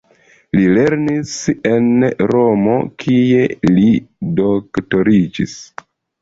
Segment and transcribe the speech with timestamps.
[0.59, 1.33] Li lernis
[1.71, 1.85] en
[2.31, 3.85] Romo, kie li
[4.41, 5.55] doktoriĝis.